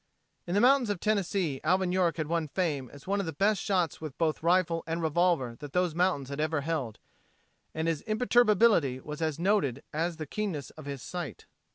[0.47, 3.61] In the mountains of Tennessee Alvin York had won fame as one of the best
[3.61, 6.97] shots with both rifle and revolver that those mountains had ever held,
[7.75, 11.45] and his imperturbability was as noted as the keenness of his sight.